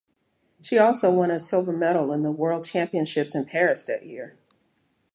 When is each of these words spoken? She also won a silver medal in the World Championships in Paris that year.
She 0.63 0.79
also 0.79 1.11
won 1.11 1.29
a 1.29 1.39
silver 1.39 1.71
medal 1.71 2.11
in 2.11 2.23
the 2.23 2.31
World 2.31 2.65
Championships 2.65 3.35
in 3.35 3.45
Paris 3.45 3.85
that 3.85 4.03
year. 4.03 4.35